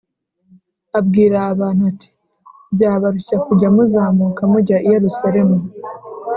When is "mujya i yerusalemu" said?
4.51-5.57